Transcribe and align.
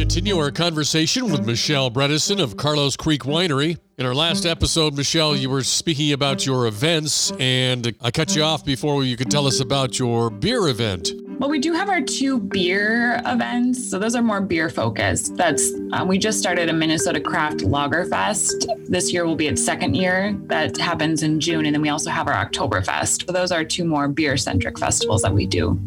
continue 0.00 0.38
our 0.38 0.50
conversation 0.50 1.30
with 1.30 1.44
Michelle 1.44 1.90
Bredeson 1.90 2.42
of 2.42 2.56
Carlos 2.56 2.96
Creek 2.96 3.24
Winery. 3.24 3.76
In 3.98 4.06
our 4.06 4.14
last 4.14 4.46
episode, 4.46 4.96
Michelle, 4.96 5.36
you 5.36 5.50
were 5.50 5.62
speaking 5.62 6.14
about 6.14 6.46
your 6.46 6.66
events, 6.66 7.32
and 7.38 7.94
I 8.00 8.10
cut 8.10 8.34
you 8.34 8.42
off 8.42 8.64
before 8.64 9.04
you 9.04 9.14
could 9.18 9.30
tell 9.30 9.46
us 9.46 9.60
about 9.60 9.98
your 9.98 10.30
beer 10.30 10.68
event. 10.68 11.10
Well, 11.38 11.50
we 11.50 11.58
do 11.58 11.74
have 11.74 11.90
our 11.90 12.00
two 12.00 12.38
beer 12.38 13.20
events. 13.26 13.90
So 13.90 13.98
those 13.98 14.14
are 14.14 14.22
more 14.22 14.40
beer 14.40 14.70
focused. 14.70 15.36
That's 15.36 15.70
um, 15.92 16.08
we 16.08 16.16
just 16.16 16.38
started 16.38 16.70
a 16.70 16.72
Minnesota 16.72 17.20
Craft 17.20 17.60
Lager 17.60 18.06
Fest. 18.06 18.66
This 18.86 19.12
year 19.12 19.26
will 19.26 19.36
be 19.36 19.48
its 19.48 19.62
second 19.62 19.96
year. 19.96 20.34
That 20.46 20.78
happens 20.78 21.22
in 21.22 21.40
June, 21.40 21.66
and 21.66 21.74
then 21.74 21.82
we 21.82 21.90
also 21.90 22.08
have 22.08 22.26
our 22.26 22.46
Oktoberfest. 22.46 23.26
So 23.26 23.32
those 23.32 23.52
are 23.52 23.64
two 23.64 23.84
more 23.84 24.08
beer 24.08 24.38
centric 24.38 24.78
festivals 24.78 25.20
that 25.20 25.34
we 25.34 25.44
do. 25.44 25.78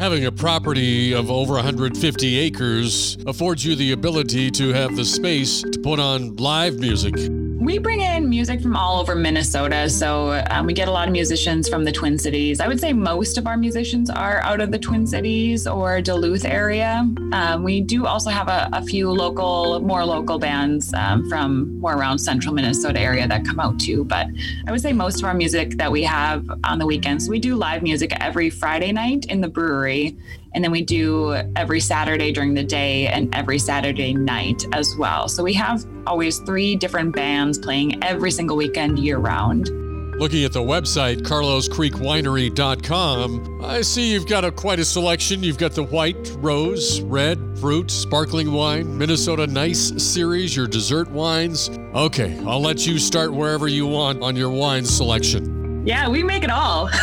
Having 0.00 0.26
a 0.26 0.32
property 0.32 1.14
of 1.14 1.30
over 1.30 1.54
150 1.54 2.38
acres 2.38 3.16
affords 3.26 3.64
you 3.64 3.76
the 3.76 3.92
ability 3.92 4.50
to 4.50 4.72
have 4.72 4.96
the 4.96 5.04
space 5.04 5.62
to 5.62 5.78
put 5.78 6.00
on 6.00 6.34
live 6.36 6.78
music. 6.78 7.14
We 7.60 7.78
bring 7.78 8.00
in 8.00 8.28
music 8.28 8.60
from 8.60 8.76
all 8.76 9.00
over 9.00 9.14
Minnesota. 9.14 9.88
So 9.88 10.42
um, 10.50 10.66
we 10.66 10.72
get 10.72 10.88
a 10.88 10.90
lot 10.90 11.06
of 11.06 11.12
musicians 11.12 11.68
from 11.68 11.84
the 11.84 11.92
Twin 11.92 12.18
Cities. 12.18 12.58
I 12.58 12.66
would 12.66 12.80
say 12.80 12.92
most 12.92 13.38
of 13.38 13.46
our 13.46 13.56
musicians 13.56 14.10
are 14.10 14.40
out 14.42 14.60
of 14.60 14.72
the 14.72 14.78
Twin 14.78 15.06
Cities 15.06 15.66
or 15.66 16.00
Duluth 16.00 16.44
area. 16.44 17.08
Um, 17.32 17.62
we 17.62 17.80
do 17.80 18.06
also 18.06 18.30
have 18.30 18.48
a, 18.48 18.68
a, 18.72 18.82
few 18.82 19.10
local, 19.10 19.80
more 19.80 20.04
local 20.04 20.38
bands 20.38 20.92
um, 20.94 21.28
from 21.28 21.78
more 21.78 21.96
around 21.96 22.18
central 22.18 22.54
Minnesota 22.54 23.00
area 23.00 23.26
that 23.28 23.44
come 23.44 23.60
out 23.60 23.78
too. 23.78 24.04
But 24.04 24.26
I 24.66 24.72
would 24.72 24.80
say 24.80 24.92
most 24.92 25.18
of 25.18 25.24
our 25.24 25.34
music 25.34 25.76
that 25.76 25.92
we 25.92 26.02
have 26.02 26.44
on 26.64 26.78
the 26.78 26.86
weekends, 26.86 27.28
we 27.28 27.38
do 27.38 27.54
live 27.54 27.82
music 27.82 28.12
every 28.20 28.50
Friday 28.50 28.90
night 28.90 29.26
in 29.26 29.40
the 29.40 29.48
brewery. 29.48 30.16
And 30.54 30.62
then 30.62 30.70
we 30.70 30.82
do 30.82 31.34
every 31.56 31.80
Saturday 31.80 32.30
during 32.32 32.54
the 32.54 32.62
day 32.62 33.08
and 33.08 33.34
every 33.34 33.58
Saturday 33.58 34.14
night 34.14 34.64
as 34.72 34.94
well. 34.96 35.28
So 35.28 35.42
we 35.42 35.52
have 35.54 35.84
always 36.06 36.38
three 36.40 36.76
different 36.76 37.14
bands 37.14 37.58
playing 37.58 38.04
every 38.04 38.30
single 38.30 38.56
weekend 38.56 38.98
year 38.98 39.16
round. 39.18 39.70
Looking 40.18 40.44
at 40.44 40.52
the 40.52 40.60
website, 40.60 41.22
carloscreekwinery.com, 41.22 43.64
I 43.64 43.80
see 43.80 44.12
you've 44.12 44.28
got 44.28 44.44
a, 44.44 44.52
quite 44.52 44.78
a 44.78 44.84
selection. 44.84 45.42
You've 45.42 45.58
got 45.58 45.72
the 45.72 45.82
white, 45.82 46.32
rose, 46.38 47.00
red, 47.00 47.58
fruit, 47.58 47.90
sparkling 47.90 48.52
wine, 48.52 48.96
Minnesota 48.96 49.48
Nice 49.48 50.00
series, 50.00 50.54
your 50.54 50.68
dessert 50.68 51.10
wines. 51.10 51.68
Okay, 51.94 52.38
I'll 52.46 52.62
let 52.62 52.86
you 52.86 53.00
start 53.00 53.34
wherever 53.34 53.66
you 53.66 53.88
want 53.88 54.22
on 54.22 54.36
your 54.36 54.50
wine 54.50 54.84
selection. 54.84 55.84
Yeah, 55.84 56.08
we 56.08 56.22
make 56.22 56.44
it 56.44 56.50
all. 56.50 56.88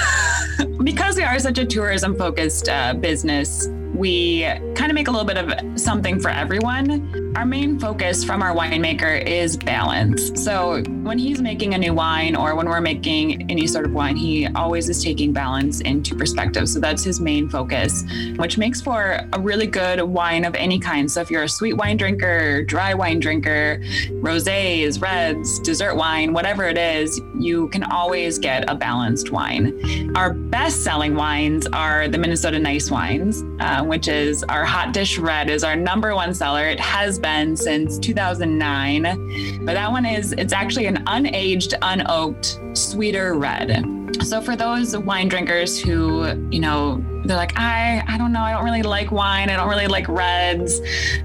because 0.81 1.15
we 1.15 1.23
are 1.23 1.39
such 1.39 1.57
a 1.57 1.65
tourism 1.65 2.15
focused 2.15 2.69
uh, 2.69 2.93
business, 2.93 3.67
we 3.93 4.43
kind 4.75 4.89
of 4.89 4.93
make 4.93 5.07
a 5.07 5.11
little 5.11 5.25
bit 5.25 5.37
of 5.37 5.79
something 5.79 6.19
for 6.19 6.29
everyone. 6.29 7.20
Our 7.35 7.45
main 7.45 7.79
focus 7.79 8.25
from 8.25 8.43
our 8.43 8.53
winemaker 8.53 9.25
is 9.25 9.55
balance. 9.55 10.43
So 10.43 10.83
when 11.03 11.17
he's 11.17 11.41
making 11.41 11.73
a 11.73 11.77
new 11.77 11.93
wine 11.93 12.35
or 12.35 12.55
when 12.55 12.67
we're 12.67 12.81
making 12.81 13.49
any 13.49 13.67
sort 13.67 13.85
of 13.85 13.93
wine, 13.93 14.17
he 14.17 14.47
always 14.47 14.89
is 14.89 15.01
taking 15.01 15.31
balance 15.31 15.79
into 15.81 16.13
perspective. 16.13 16.67
So 16.67 16.79
that's 16.79 17.03
his 17.03 17.21
main 17.21 17.47
focus, 17.47 18.03
which 18.35 18.57
makes 18.57 18.81
for 18.81 19.21
a 19.31 19.39
really 19.39 19.65
good 19.65 20.01
wine 20.01 20.43
of 20.43 20.55
any 20.55 20.77
kind. 20.77 21.09
So 21.09 21.21
if 21.21 21.31
you're 21.31 21.43
a 21.43 21.49
sweet 21.49 21.73
wine 21.73 21.95
drinker, 21.95 22.63
dry 22.63 22.93
wine 22.93 23.19
drinker, 23.19 23.79
rosés, 24.21 25.01
reds, 25.01 25.59
dessert 25.59 25.95
wine, 25.95 26.33
whatever 26.33 26.65
it 26.65 26.77
is, 26.77 27.19
you 27.39 27.69
can 27.69 27.83
always 27.83 28.39
get 28.39 28.69
a 28.69 28.75
balanced 28.75 29.31
wine. 29.31 30.11
Our 30.17 30.33
best 30.33 30.83
selling 30.83 31.15
wines 31.15 31.65
are 31.67 32.09
the 32.09 32.17
Minnesota 32.17 32.59
Nice 32.59 32.91
wines. 32.91 33.41
Uh, 33.61 33.83
which 33.83 34.07
is 34.07 34.43
our 34.45 34.65
hot 34.65 34.91
dish 34.91 35.19
red, 35.19 35.47
is 35.47 35.63
our 35.63 35.75
number 35.75 36.15
one 36.15 36.33
seller. 36.33 36.65
It 36.65 36.79
has 36.79 37.19
been 37.21 37.55
since 37.55 37.99
2009, 37.99 39.65
but 39.65 39.73
that 39.73 39.91
one 39.91 40.05
is 40.05 40.33
it's 40.33 40.53
actually 40.53 40.85
an 40.87 41.03
unaged, 41.05 41.73
unoaked, 41.81 42.77
sweeter 42.77 43.35
red. 43.35 43.85
So 44.23 44.41
for 44.41 44.55
those 44.55 44.95
wine 44.95 45.27
drinkers 45.27 45.79
who, 45.79 46.25
you 46.51 46.59
know, 46.59 47.03
they're 47.25 47.37
like, 47.37 47.57
I, 47.57 48.03
I 48.07 48.17
don't 48.17 48.31
know, 48.31 48.41
I 48.41 48.51
don't 48.51 48.63
really 48.63 48.83
like 48.83 49.11
wine, 49.11 49.49
I 49.49 49.55
don't 49.55 49.69
really 49.69 49.87
like 49.87 50.07
reds. 50.07 50.79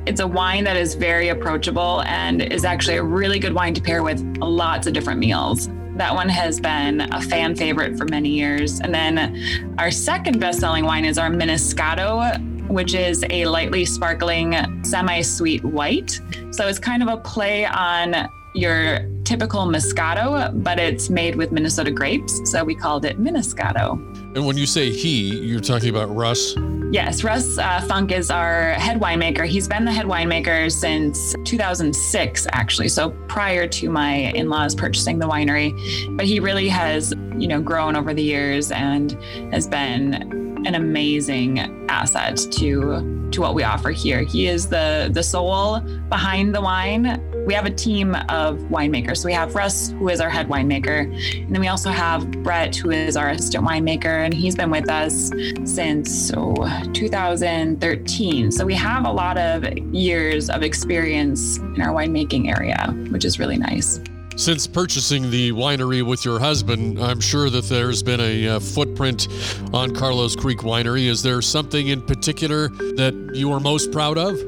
It's 0.07 0.21
a 0.21 0.27
wine 0.27 0.65
that 0.65 0.77
is 0.77 0.95
very 0.95 1.29
approachable 1.29 2.03
and 2.03 2.43
is 2.43 2.65
actually 2.65 2.97
a 2.97 3.03
really 3.03 3.39
good 3.39 3.55
wine 3.55 3.75
to 3.75 3.81
pair 3.81 4.03
with 4.03 4.21
lots 4.39 4.87
of 4.87 4.93
different 4.93 5.21
meals. 5.21 5.69
That 5.97 6.15
one 6.15 6.29
has 6.29 6.61
been 6.61 7.01
a 7.13 7.21
fan 7.23 7.55
favorite 7.57 7.97
for 7.97 8.05
many 8.05 8.29
years. 8.29 8.81
And 8.81 8.95
then 8.95 9.75
our 9.79 9.91
second 9.91 10.41
best 10.41 10.61
selling 10.61 10.85
wine 10.85 11.05
is 11.05 11.17
our 11.17 11.31
Miniscato, 11.31 12.56
which 12.69 12.95
is 12.95 13.25
a 13.31 13.47
lightly 13.47 13.85
sparkling, 13.85 14.85
semi 14.85 15.21
sweet 15.23 15.65
white. 15.65 16.21
So 16.51 16.67
it's 16.69 16.79
kind 16.79 17.03
of 17.03 17.09
a 17.09 17.17
play 17.17 17.65
on 17.67 18.29
your 18.55 19.01
typical 19.25 19.67
Moscato, 19.67 20.63
but 20.63 20.79
it's 20.79 21.11
made 21.11 21.37
with 21.37 21.53
Minnesota 21.53 21.91
grapes. 21.91 22.51
So 22.51 22.65
we 22.65 22.75
called 22.75 23.05
it 23.05 23.21
Miniscato. 23.21 23.93
And 24.35 24.47
when 24.47 24.57
you 24.57 24.67
say 24.67 24.91
he, 24.91 25.37
you're 25.41 25.61
talking 25.61 25.91
about 25.91 26.15
Russ? 26.15 26.55
Yes, 26.93 27.25
Russ 27.25 27.59
uh, 27.59 27.81
Funk 27.89 28.13
is 28.13 28.31
our 28.31 28.73
head 28.75 29.01
winemaker. 29.01 29.45
He's 29.45 29.67
been 29.67 29.85
the 29.85 29.93
head 29.93 30.07
winemaker 30.07 30.71
since 30.71 31.35
2006, 31.45 32.47
actually. 32.53 32.89
So 32.89 33.11
prior 33.29 33.67
to 33.67 33.91
my 33.91 34.15
in-laws 34.15 34.75
purchasing 34.75 35.19
the 35.19 35.27
winery, 35.27 36.17
but 36.17 36.27
he 36.27 36.39
really 36.39 36.69
has, 36.69 37.13
you 37.37 37.49
know, 37.49 37.61
grown 37.61 37.97
over 37.97 38.15
the 38.15 38.23
years 38.23 38.71
and 38.71 39.13
has 39.53 39.67
been 39.67 40.46
an 40.67 40.75
amazing 40.75 41.87
asset 41.89 42.37
to 42.51 43.29
to 43.31 43.41
what 43.41 43.55
we 43.55 43.63
offer 43.63 43.91
here. 43.91 44.23
He 44.23 44.47
is 44.47 44.69
the 44.69 45.09
the 45.13 45.23
soul 45.23 45.81
behind 46.09 46.55
the 46.55 46.61
wine. 46.61 47.23
We 47.47 47.55
have 47.55 47.67
a 47.67 47.71
team 47.71 48.15
of 48.29 48.59
winemakers. 48.71 49.19
So 49.19 49.27
we 49.27 49.33
have 49.33 49.55
Russ, 49.55 49.91
who 49.91 50.09
is 50.09 50.21
our 50.21 50.29
head 50.29 50.49
winemaker, 50.49 51.05
and 51.45 51.55
then 51.55 51.61
we 51.61 51.69
also 51.69 51.91
have 51.91 52.29
Brett, 52.43 52.75
who 52.75 52.91
is 52.91 53.17
our 53.17 53.31
assistant 53.31 53.65
winemaker, 53.65 54.25
and 54.25 54.35
he's 54.35 54.57
been 54.57 54.71
with 54.71 54.91
us 54.91 55.31
since 55.65 56.33
oh, 56.37 56.55
2013. 56.93 58.51
So 58.51 58.65
we 58.65 58.75
have 58.75 59.07
a 59.07 59.13
lot 59.13 59.39
of 59.39 59.79
years 59.95 60.51
of 60.51 60.63
experience 60.63 61.59
in 61.59 61.81
our 61.81 61.95
winemaking 61.95 62.51
area, 62.53 62.93
which 63.11 63.25
is 63.25 63.39
really 63.39 63.59
nice. 63.59 64.01
Since 64.37 64.67
purchasing 64.67 65.31
the 65.31 65.53
winery 65.53 66.07
with 66.07 66.27
your 66.27 66.39
husband, 66.39 67.01
I'm 67.01 67.21
sure 67.21 67.49
that 67.49 67.65
there's 67.65 68.03
been 68.03 68.21
a 68.21 68.49
uh, 68.49 68.61
footprint 68.61 69.29
on 69.73 69.95
Carlos 69.95 70.37
Creek 70.37 70.59
Winery. 70.59 71.07
Is 71.07 71.23
there 71.23 71.41
something 71.41 71.89
in 71.89 72.03
particular 72.03 72.69
that 72.69 73.31
you 73.33 73.51
are 73.51 73.61
most 73.61 73.91
proud 73.93 74.19
of? 74.19 74.39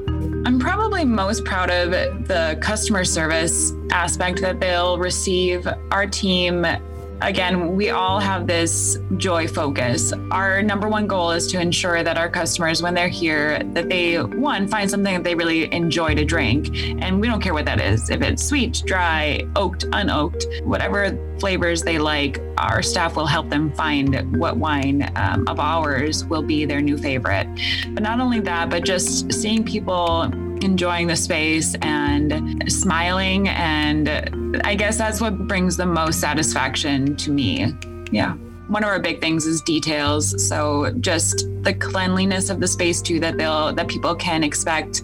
I'm 0.45 0.59
probably 0.59 1.05
most 1.05 1.43
proud 1.43 1.71
of 1.71 1.89
the 2.27 2.59
customer 2.61 3.03
service 3.03 3.73
aspect 3.91 4.41
that 4.41 4.59
they'll 4.59 4.99
receive. 4.99 5.67
Our 5.89 6.05
team 6.05 6.67
again, 7.21 7.75
we 7.75 7.89
all 7.89 8.19
have 8.19 8.47
this 8.47 8.97
joy 9.17 9.47
focus. 9.47 10.13
Our 10.31 10.61
number 10.61 10.87
one 10.87 11.07
goal 11.07 11.31
is 11.31 11.47
to 11.47 11.59
ensure 11.59 12.03
that 12.03 12.17
our 12.17 12.29
customers, 12.29 12.81
when 12.81 12.93
they're 12.93 13.07
here, 13.07 13.61
that 13.73 13.89
they 13.89 14.21
one 14.21 14.67
find 14.67 14.89
something 14.89 15.13
that 15.13 15.23
they 15.23 15.35
really 15.35 15.71
enjoy 15.73 16.15
to 16.15 16.25
drink, 16.25 16.69
and 17.01 17.19
we 17.19 17.27
don't 17.27 17.41
care 17.41 17.53
what 17.53 17.65
that 17.65 17.81
is. 17.81 18.09
If 18.09 18.21
it's 18.21 18.43
sweet, 18.43 18.81
dry, 18.85 19.47
oaked, 19.55 19.85
unoaked, 19.91 20.63
whatever 20.63 21.17
flavors 21.39 21.83
they 21.83 21.97
like, 21.97 22.41
our 22.57 22.81
staff 22.81 23.15
will 23.15 23.25
help 23.25 23.49
them 23.49 23.71
find 23.73 24.37
what 24.37 24.57
wine 24.57 25.11
um, 25.15 25.47
of 25.47 25.59
ours 25.59 26.25
will 26.25 26.41
be 26.41 26.65
their 26.65 26.81
new 26.81 26.97
favorite. 26.97 27.47
But 27.89 28.03
not 28.03 28.19
only 28.19 28.39
that, 28.41 28.69
but 28.69 28.83
just 28.83 29.31
seeing 29.31 29.63
people 29.63 30.31
enjoying 30.63 31.07
the 31.07 31.15
space 31.15 31.75
and 31.81 32.71
smiling. 32.71 33.49
And 33.49 34.09
I 34.63 34.75
guess 34.75 34.97
that's 34.97 35.21
what 35.21 35.47
brings 35.47 35.77
the 35.77 35.85
most 35.85 36.19
satisfaction 36.19 37.15
to 37.17 37.31
me. 37.31 37.73
Yeah. 38.11 38.35
One 38.67 38.83
of 38.83 38.89
our 38.89 38.99
big 38.99 39.19
things 39.19 39.45
is 39.45 39.61
details. 39.61 40.47
So 40.47 40.91
just 40.99 41.47
the 41.63 41.73
cleanliness 41.73 42.49
of 42.49 42.59
the 42.59 42.67
space 42.67 43.01
too 43.01 43.19
that 43.19 43.37
they'll 43.37 43.73
that 43.73 43.87
people 43.87 44.15
can 44.15 44.43
expect. 44.43 45.03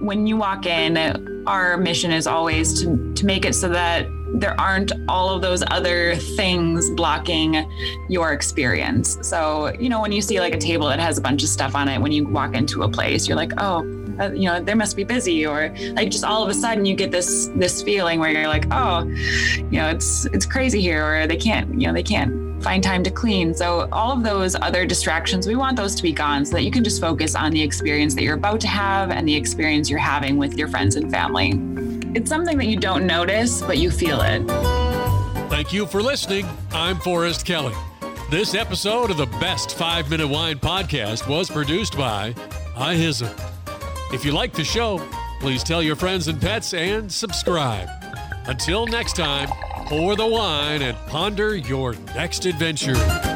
When 0.00 0.26
you 0.26 0.36
walk 0.36 0.66
in, 0.66 1.44
our 1.46 1.76
mission 1.78 2.12
is 2.12 2.26
always 2.26 2.82
to, 2.82 3.14
to 3.14 3.24
make 3.24 3.44
it 3.44 3.54
so 3.54 3.68
that 3.70 4.06
there 4.36 4.58
aren't 4.60 4.92
all 5.08 5.34
of 5.34 5.40
those 5.40 5.62
other 5.70 6.14
things 6.14 6.90
blocking 6.90 7.70
your 8.08 8.32
experience. 8.32 9.18
So, 9.22 9.72
you 9.80 9.88
know, 9.88 10.00
when 10.00 10.12
you 10.12 10.20
see 10.20 10.40
like 10.40 10.54
a 10.54 10.58
table 10.58 10.88
that 10.88 11.00
has 11.00 11.16
a 11.16 11.22
bunch 11.22 11.42
of 11.42 11.48
stuff 11.48 11.74
on 11.74 11.88
it, 11.88 12.00
when 12.00 12.12
you 12.12 12.26
walk 12.26 12.54
into 12.54 12.82
a 12.82 12.88
place, 12.88 13.26
you're 13.26 13.36
like, 13.36 13.52
oh, 13.58 13.78
uh, 14.20 14.30
you 14.32 14.44
know, 14.44 14.60
they 14.60 14.74
must 14.74 14.96
be 14.96 15.04
busy, 15.04 15.46
or 15.46 15.74
like 15.92 16.10
just 16.10 16.24
all 16.24 16.42
of 16.42 16.48
a 16.48 16.54
sudden 16.54 16.86
you 16.86 16.94
get 16.94 17.10
this 17.10 17.50
this 17.56 17.82
feeling 17.82 18.18
where 18.20 18.30
you're 18.30 18.48
like, 18.48 18.66
oh, 18.70 19.04
you 19.56 19.78
know, 19.78 19.88
it's 19.88 20.26
it's 20.26 20.46
crazy 20.46 20.80
here, 20.80 21.04
or 21.04 21.26
they 21.26 21.36
can't, 21.36 21.78
you 21.78 21.86
know, 21.86 21.92
they 21.92 22.02
can't 22.02 22.62
find 22.62 22.82
time 22.82 23.02
to 23.04 23.10
clean. 23.10 23.54
So, 23.54 23.88
all 23.92 24.12
of 24.12 24.22
those 24.22 24.56
other 24.56 24.86
distractions, 24.86 25.46
we 25.46 25.54
want 25.54 25.76
those 25.76 25.94
to 25.96 26.02
be 26.02 26.12
gone 26.12 26.44
so 26.44 26.56
that 26.56 26.62
you 26.62 26.70
can 26.70 26.82
just 26.82 27.00
focus 27.00 27.34
on 27.34 27.52
the 27.52 27.62
experience 27.62 28.14
that 28.14 28.22
you're 28.22 28.36
about 28.36 28.60
to 28.60 28.68
have 28.68 29.10
and 29.10 29.28
the 29.28 29.34
experience 29.34 29.90
you're 29.90 29.98
having 29.98 30.38
with 30.38 30.56
your 30.56 30.68
friends 30.68 30.96
and 30.96 31.10
family. 31.10 31.52
It's 32.16 32.30
something 32.30 32.56
that 32.56 32.64
you 32.64 32.78
don't 32.78 33.06
notice, 33.06 33.60
but 33.60 33.76
you 33.76 33.90
feel 33.90 34.22
it. 34.22 34.42
Thank 35.50 35.74
you 35.74 35.84
for 35.84 36.00
listening. 36.00 36.46
I'm 36.72 36.98
Forrest 36.98 37.44
Kelly. 37.44 37.74
This 38.30 38.54
episode 38.54 39.10
of 39.10 39.18
the 39.18 39.26
Best 39.26 39.76
5 39.76 40.08
Minute 40.08 40.26
Wine 40.26 40.58
podcast 40.58 41.28
was 41.28 41.50
produced 41.50 41.94
by 41.94 42.32
iHizzle. 42.74 43.38
If 44.14 44.24
you 44.24 44.32
like 44.32 44.54
the 44.54 44.64
show, 44.64 45.06
please 45.40 45.62
tell 45.62 45.82
your 45.82 45.94
friends 45.94 46.26
and 46.28 46.40
pets 46.40 46.72
and 46.72 47.12
subscribe. 47.12 47.90
Until 48.46 48.86
next 48.86 49.16
time, 49.16 49.50
pour 49.86 50.16
the 50.16 50.26
wine 50.26 50.80
and 50.80 50.96
ponder 51.08 51.54
your 51.54 51.96
next 52.14 52.46
adventure. 52.46 53.35